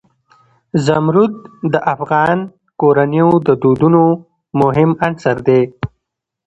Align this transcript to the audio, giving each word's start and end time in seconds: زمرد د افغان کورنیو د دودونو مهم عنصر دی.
زمرد 0.85 1.33
د 1.73 1.75
افغان 1.93 2.37
کورنیو 2.81 3.29
د 3.47 3.49
دودونو 3.61 4.03
مهم 4.61 4.89
عنصر 5.05 5.37
دی. 5.47 5.61